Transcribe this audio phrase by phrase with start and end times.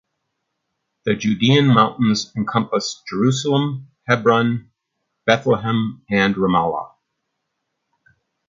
[1.05, 4.71] The Judaean mountains encompass Jerusalem, Hebron,
[5.27, 6.93] Bethlehem and Ramallah.